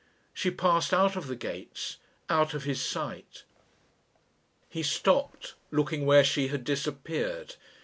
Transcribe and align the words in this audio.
She 0.33 0.49
passed 0.49 0.95
out 0.95 1.15
of 1.15 1.27
the 1.27 1.35
gates, 1.35 1.97
out 2.27 2.55
of 2.55 2.63
his 2.63 2.81
sight. 2.83 3.43
He 4.67 4.81
stopped, 4.81 5.53
looking 5.69 6.07
where 6.07 6.23
she 6.23 6.47
had 6.47 6.63
disappeared. 6.63 7.53